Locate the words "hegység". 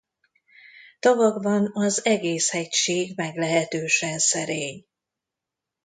2.51-3.13